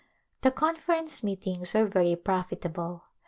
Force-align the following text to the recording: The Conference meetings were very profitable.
The 0.41 0.49
Conference 0.49 1.23
meetings 1.23 1.75
were 1.75 1.85
very 1.85 2.15
profitable. 2.15 3.03